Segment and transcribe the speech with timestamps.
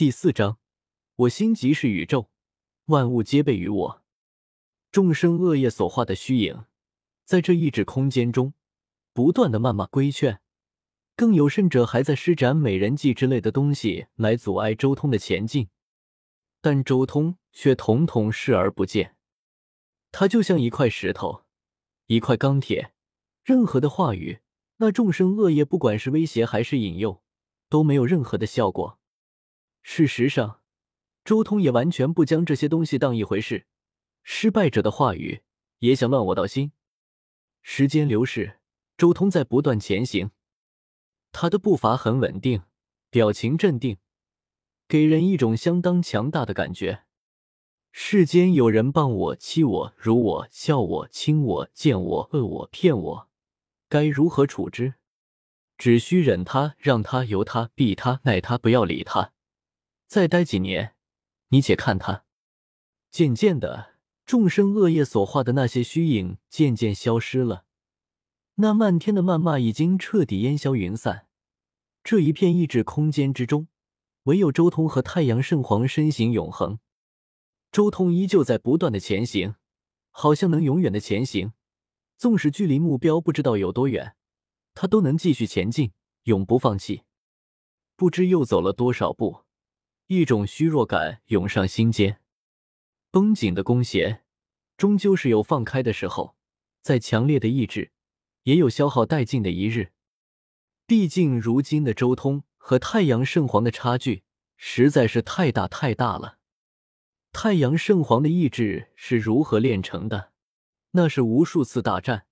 [0.00, 0.56] 第四章，
[1.14, 2.30] 我心即是宇宙，
[2.86, 4.02] 万物皆备于我。
[4.90, 6.64] 众生恶业所化的虚影，
[7.26, 8.54] 在这意志空间中
[9.12, 10.40] 不断的谩骂规劝，
[11.14, 15.68] 更有甚者还在施展美人计之类的东西来阻碍周通的前进，
[16.62, 19.16] 但周通却统统视而不见。
[20.10, 21.44] 他就像一块石头，
[22.06, 22.94] 一块钢铁，
[23.44, 24.40] 任何的话语，
[24.78, 27.22] 那众生恶业不管是威胁还是引诱，
[27.68, 28.98] 都没有任何的效果。
[29.82, 30.60] 事实上，
[31.24, 33.66] 周通也完全不将这些东西当一回事。
[34.22, 35.42] 失败者的话语
[35.78, 36.72] 也想乱我道心。
[37.62, 38.60] 时间流逝，
[38.96, 40.30] 周通在不断前行，
[41.32, 42.62] 他的步伐很稳定，
[43.10, 43.98] 表情镇定，
[44.86, 47.04] 给人一种相当强大的感觉。
[47.92, 53.28] 世间有人谤我、欺我、辱我、笑我、轻我、贱我、恶我、骗我，
[53.88, 54.94] 该如何处之？
[55.76, 59.32] 只需忍他，让他，由他，避他，奈他，不要理他。
[60.10, 60.96] 再待几年，
[61.50, 62.24] 你且看他。
[63.12, 63.94] 渐渐的，
[64.26, 67.64] 众生恶业所化的那些虚影渐渐消失了，
[68.56, 71.28] 那漫天的谩骂已经彻底烟消云散。
[72.02, 73.68] 这一片意志空间之中，
[74.24, 76.80] 唯有周通和太阳圣皇身形永恒。
[77.70, 79.54] 周通依旧在不断的前行，
[80.10, 81.52] 好像能永远的前行，
[82.16, 84.16] 纵使距离目标不知道有多远，
[84.74, 85.92] 他都能继续前进，
[86.24, 87.04] 永不放弃。
[87.94, 89.44] 不知又走了多少步。
[90.12, 92.20] 一种虚弱感涌上心间，
[93.12, 94.24] 绷紧的弓弦
[94.76, 96.36] 终究是有放开的时候。
[96.82, 97.92] 再强烈的意志，
[98.42, 99.92] 也有消耗殆尽的一日。
[100.84, 104.24] 毕竟，如今的周通和太阳圣皇的差距
[104.56, 106.38] 实在是太大太大了。
[107.30, 110.32] 太阳圣皇的意志是如何炼成的？
[110.90, 112.26] 那是无数次大战，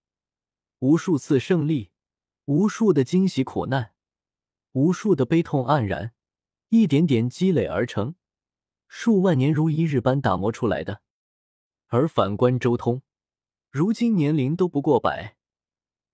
[0.81, 1.92] 无数次胜利，
[2.47, 3.92] 无数的惊喜苦难，
[4.73, 6.13] 无数的悲痛黯然。
[6.70, 8.14] 一点点积累而成，
[8.88, 11.00] 数万年如一日般打磨出来的。
[11.86, 13.00] 而反观周通，
[13.70, 15.36] 如今年龄都不过百，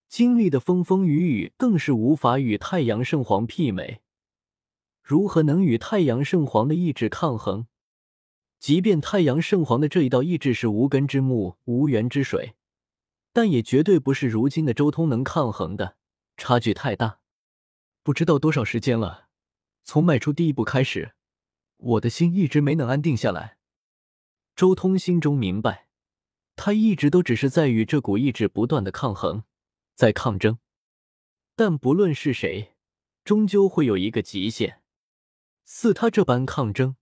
[0.09, 4.03] 经历的风风雨雨更是无法与太阳圣皇媲美。
[5.03, 7.67] 如何能与太阳圣皇的意志抗衡？
[8.61, 12.55] 即便太阳圣皇的这一道意志是无根之木、无源之水，
[13.33, 15.97] 但也绝对不是如今的周通能抗衡的，
[16.37, 17.19] 差距太大。
[18.05, 19.24] 不知道多少时间了。
[19.85, 21.15] 从迈出第一步开始，
[21.77, 23.59] 我的心一直没能安定下来。
[24.57, 25.89] 周通心中明白，
[26.57, 29.45] 他一直都只是在与这股意志不断的抗衡，
[29.95, 30.59] 在抗争。
[31.55, 32.75] 但不论是谁，
[33.25, 34.81] 终究会有一个极限。
[35.67, 36.97] 似他这般抗争，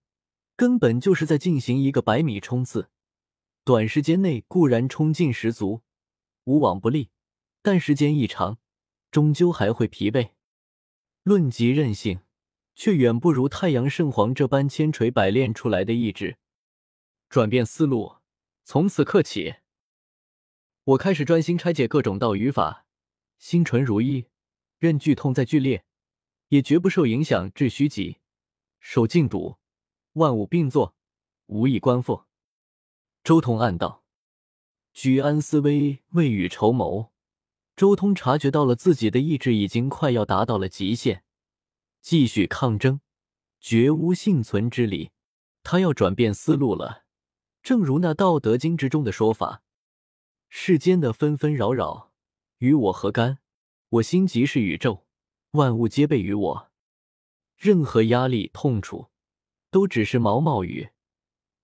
[0.56, 2.90] 根本就是在进行一个百米冲刺。
[3.64, 5.82] 短时间内固然冲劲十足，
[6.44, 7.10] 无往不利，
[7.62, 8.58] 但时间一长，
[9.12, 10.30] 终究还会疲惫。
[11.22, 12.20] 论及韧性。
[12.74, 16.38] 却远不如太阳圣皇这般千锤百炼出来的意志。
[17.28, 18.16] 转变思路，
[18.64, 19.56] 从此刻起，
[20.84, 22.86] 我开始专心拆解各种道语法，
[23.38, 24.26] 心纯如一，
[24.78, 25.84] 任剧痛再剧烈，
[26.48, 28.18] 也绝不受影响至虚极，
[28.80, 29.56] 守静笃，
[30.14, 30.94] 万物并作，
[31.46, 32.24] 无以观复。
[33.24, 34.04] 周通暗道：
[34.92, 37.12] 居安思危，未雨绸缪。
[37.74, 41.24] 周通察觉到了自己的意志已经快要达到了极限。
[42.02, 43.00] 继续抗争，
[43.60, 45.12] 绝无幸存之理。
[45.62, 47.04] 他要转变思路了。
[47.62, 49.62] 正如那《道德经》之中的说法
[50.50, 52.10] ：“世间的纷纷扰扰，
[52.58, 53.38] 与我何干？
[53.88, 55.04] 我心即是宇宙，
[55.52, 56.70] 万物皆备于我。
[57.56, 59.06] 任何压力、痛楚，
[59.70, 60.88] 都只是毛毛雨。”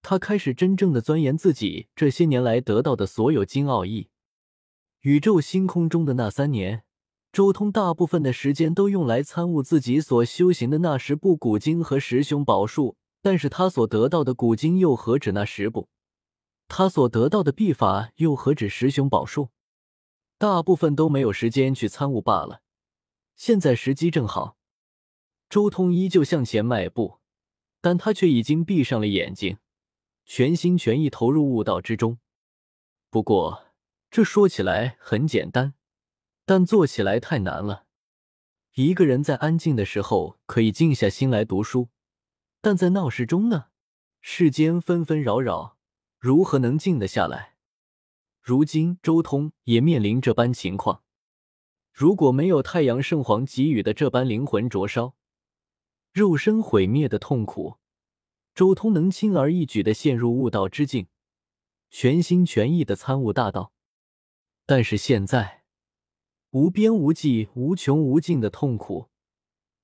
[0.02, 4.10] 他开始真正的钻研自己这些年来得到的所有经奥义。
[5.00, 6.84] 宇宙星空中的那三年。
[7.30, 15.88] 周通大部分的时间都用来参悟自己所修行的那十部古经和十雄宝术，但是他所得到的古经又何止那十部？
[16.66, 19.50] 他所得到的秘法又何止十雄宝术？
[20.38, 22.62] 大部分都没有时间去参悟罢了。
[23.36, 24.56] 现在时机正好，
[25.48, 27.18] 周通依旧向前迈步，
[27.80, 29.58] 但他却已经闭上了眼睛，
[30.24, 32.18] 全心全意投入悟道之中。
[33.10, 33.64] 不过，
[34.10, 35.74] 这说起来很简单。
[36.48, 37.84] 但做起来太难了。
[38.72, 41.90] 一个人在安静的时候可以静下心来读书，
[42.62, 43.66] 但在闹市中呢？
[44.22, 45.76] 世间纷纷扰扰，
[46.18, 47.56] 如何能静得下来？
[48.40, 51.02] 如今周通也面临这般情况。
[51.92, 55.16] 如果没有太阳圣皇给予的这般灵魂灼烧、
[56.14, 57.76] 肉身毁灭的痛苦，
[58.54, 61.08] 周通能轻而易举的陷入悟道之境，
[61.90, 63.74] 全心全意的参悟大道。
[64.64, 65.57] 但是现在。
[66.50, 69.08] 无边无际、无穷无尽的痛苦，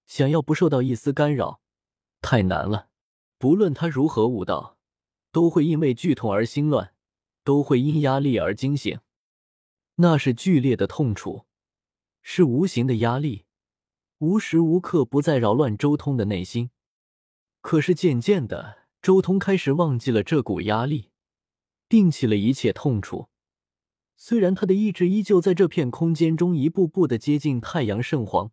[0.06, 1.60] 想要不受到一丝干扰，
[2.22, 2.88] 太难了。
[3.38, 4.78] 不论他如何悟道，
[5.30, 6.94] 都会因为剧痛而心乱，
[7.42, 9.00] 都会因压力而惊醒。
[9.96, 11.44] 那是剧烈的痛楚，
[12.22, 13.44] 是无形的压力，
[14.18, 16.70] 无时无刻不在扰乱周通的内心。
[17.60, 21.10] 可是渐渐的，周通开始忘记了这股压力，
[21.90, 23.28] 摒弃了一切痛楚。
[24.16, 28.52] 虽然他的意志依旧在这片空间中一步步的接近太阳圣皇，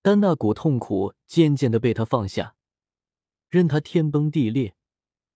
[0.00, 2.56] 但那股痛苦渐渐的被他放下，
[3.48, 4.74] 任他天崩地裂，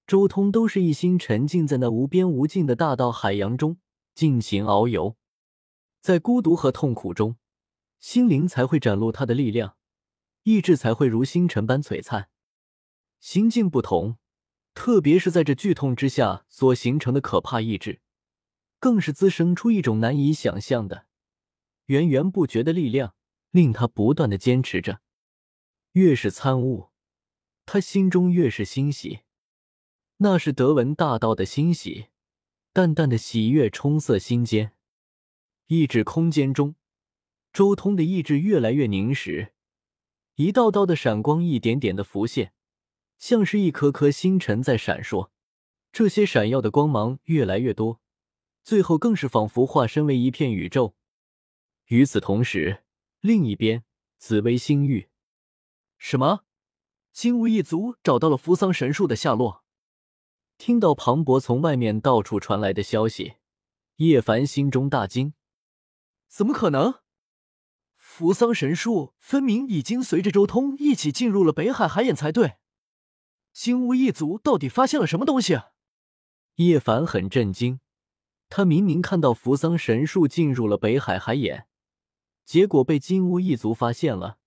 [0.07, 3.79] 周通都是一心沉浸在那无边无尽的大道海洋中
[4.15, 5.17] 尽情遨游。
[6.01, 7.37] 在孤独和痛苦中，
[7.99, 9.77] 心灵才会展露他的力量，
[10.45, 12.29] 意志才会如星辰般璀璨。
[13.21, 14.17] 心境不同，
[14.75, 18.01] 特别是在这剧痛之下所形成的可怕意志。
[18.87, 21.07] 更是滋生出一种难以想象的
[21.87, 23.17] 源源不绝的力量，
[23.51, 25.01] 令他不断的坚持着。
[25.95, 26.91] 越是参悟，
[27.65, 29.23] 他心中越是欣喜，
[30.19, 32.11] 那是得闻大道的欣喜，
[32.73, 34.77] 淡淡的喜悦冲塞心间。
[35.67, 36.77] 意志空间中，
[37.53, 39.53] 周通的意志越来越凝实，
[40.37, 42.53] 一道道的闪光一点点的浮现，
[43.19, 45.31] 像是一颗颗星辰在闪烁。
[45.91, 48.01] 这些闪耀的光芒越来越多。
[48.67, 50.97] 最后更是仿佛化身为一片宇宙。
[51.85, 52.83] 与此同时，
[53.21, 53.85] 另一边，
[54.19, 55.09] 紫薇星域，
[55.99, 56.41] 什么？
[57.13, 59.63] 金乌一族找到了扶桑神树的下落。
[60.59, 63.35] 听到庞博从外面到处传来的消息，
[63.99, 65.35] 叶凡心中大惊：
[66.27, 66.95] 怎么可能？
[67.95, 72.57] 扶桑神树分明已经随着周通一起进入了北海海眼才对。
[73.53, 75.57] 金乌一族到底发现了什么东西？
[76.57, 77.79] 叶凡很震惊。
[78.49, 81.67] 他明明看到扶桑神树进入了北海海眼，
[82.45, 84.39] 结果被金乌一族发现了。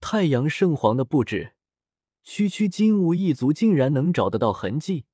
[0.00, 1.54] 太阳圣皇的布置，
[2.22, 5.06] 区区金乌一族竟然能找得到痕迹，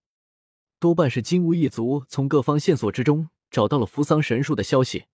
[0.78, 5.06] 多半是金乌一族从各方线索之中找到了扶桑神树的消息。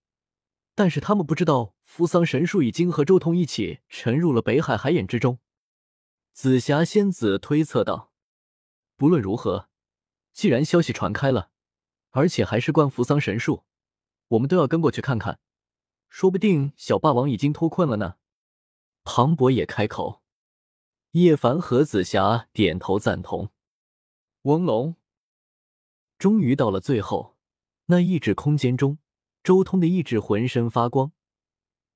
[0.75, 5.39] 但是他们不知道扶桑神树已经和周通一起沉入了北海海眼之中。
[6.33, 8.13] 紫霞仙子推测道
[8.97, 9.69] ：“不论如何，
[10.33, 11.50] 既然消息传开了。”
[12.11, 13.65] 而且还是灌扶桑神树，
[14.29, 15.39] 我们都要跟过去看看，
[16.09, 18.17] 说不定小霸王已经脱困了呢。
[19.05, 20.23] 庞博也开口，
[21.13, 23.51] 叶凡和紫霞点头赞同。
[24.43, 24.97] 翁龙，
[26.19, 27.37] 终于到了最后，
[27.87, 28.99] 那一指空间中，
[29.43, 31.13] 周通的意志浑身发光，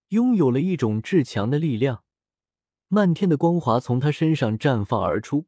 [0.09, 2.05] 拥有了一种至强的力量，
[2.89, 5.47] 漫天的光华从他身上绽放而出，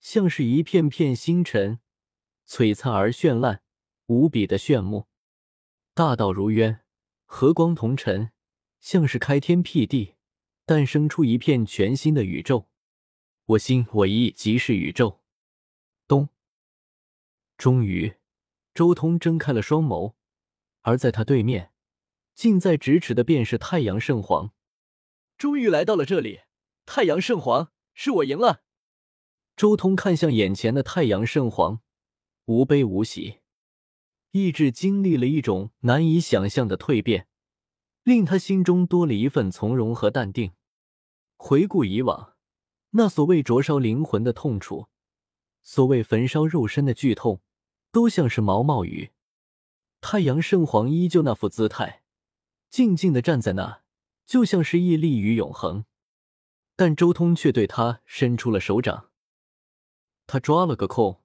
[0.00, 1.80] 像是一片片星辰，
[2.46, 3.62] 璀璨而绚烂。
[4.10, 5.06] 无比的炫目，
[5.94, 6.80] 大道如渊，
[7.26, 8.32] 和光同尘，
[8.80, 10.16] 像是开天辟地，
[10.66, 12.68] 诞生出一片全新的宇宙。
[13.44, 15.20] 我心我意即是宇宙。
[16.08, 16.28] 咚！
[17.56, 18.16] 终于，
[18.74, 20.14] 周通睁开了双眸，
[20.80, 21.70] 而在他对面，
[22.34, 24.50] 近在咫尺的便是太阳圣皇。
[25.38, 26.40] 终于来到了这里，
[26.84, 28.64] 太阳圣皇，是我赢了。
[29.54, 31.80] 周通看向眼前的太阳圣皇，
[32.46, 33.39] 无悲无喜。
[34.32, 37.26] 意志经历了一种难以想象的蜕变，
[38.04, 40.52] 令他心中多了一份从容和淡定。
[41.36, 42.34] 回顾以往，
[42.90, 44.86] 那所谓灼烧灵魂的痛楚，
[45.64, 47.40] 所谓焚烧肉身的剧痛，
[47.90, 49.10] 都像是毛毛雨。
[50.00, 52.02] 太阳圣皇依旧那副姿态，
[52.68, 53.82] 静静的站在那，
[54.24, 55.84] 就像是屹立于永恒。
[56.76, 59.10] 但周通却对他伸出了手掌，
[60.26, 61.20] 他抓了个空。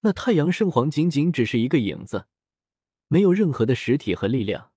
[0.00, 2.26] 那太阳圣皇仅仅只是一个影子。
[3.08, 4.72] 没有任何的实体和力量，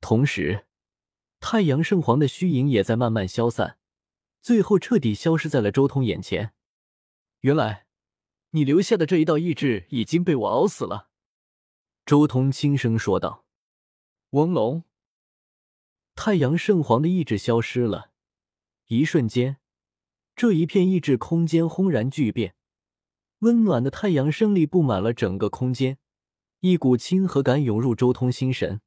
[0.00, 0.66] 同时，
[1.40, 3.78] 太阳圣皇的虚影也在慢慢消散，
[4.40, 6.52] 最后彻底消失在了周通眼前。
[7.40, 7.86] 原来，
[8.50, 11.08] 你留下的这一道意志已经被我熬死了。”
[12.06, 13.44] 周通轻声说道。
[14.30, 14.84] “翁龙，
[16.14, 18.12] 太阳圣皇的意志消失了，
[18.86, 19.56] 一瞬间，
[20.36, 22.54] 这一片意志空间轰然巨变，
[23.40, 25.98] 温暖的太阳升力布满了整个空间。
[26.60, 28.80] 一股亲和感涌入周通心神，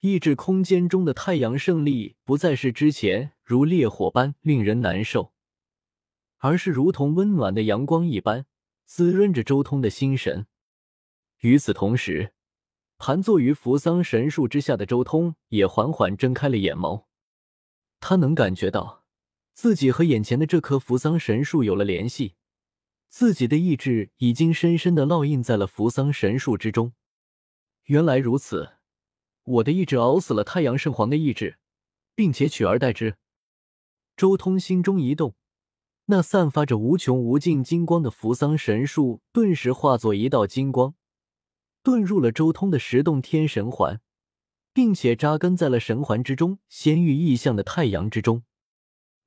[0.00, 5.32] 意志空间中的太阳胜利不再是之前如烈火般令人难受，
[6.36, 8.44] 而是如同温暖的阳光一般
[8.84, 10.46] 滋润着周通的心神。
[11.40, 12.34] 与此同时，
[12.98, 17.06] 盘坐于扶桑神树之下的周通也缓缓睁开了眼眸，
[17.98, 19.04] 他能感觉到
[19.54, 22.34] 自己和眼前的这棵扶桑神树有了联系。
[23.14, 26.94] 自己的意志已经深深的烙印在了扶桑神树之中。
[27.84, 28.72] 原来如此，
[29.44, 31.60] 我的意志熬死了太阳圣皇的意志，
[32.16, 33.16] 并且取而代之。
[34.16, 35.36] 周通心中一动，
[36.06, 40.96] 那散发着无穷无尽金光的扶桑神树顿时化作一道金光，
[41.84, 44.00] 遁入了周通的十洞天神环，
[44.72, 48.42] 并且扎根在了神环之中仙域异象的太阳之中。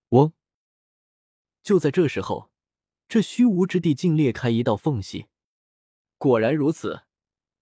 [0.10, 0.34] 嗡！
[1.64, 2.52] 就在这时候，
[3.08, 5.28] 这虚无之地竟裂开一道缝隙。
[6.18, 7.04] 果然如此，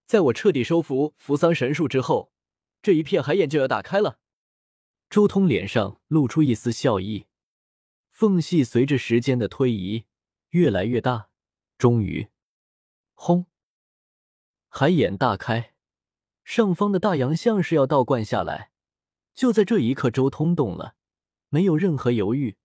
[0.06, 2.32] 在我彻底收服扶桑神树之后，
[2.82, 4.18] 这一片海眼就要打开了。
[5.08, 7.26] 周通脸上露出一丝笑意。
[8.10, 10.06] 缝隙随着时间的推移
[10.50, 11.28] 越来越大，
[11.76, 12.28] 终于，
[13.14, 13.46] 轰！
[14.68, 15.74] 海眼大开，
[16.42, 18.70] 上方的大洋像是要倒灌下来。
[19.34, 20.94] 就在这一刻，周通动了，
[21.50, 22.56] 没有任何犹豫，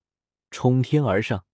[0.49, 1.45] 冲天而上，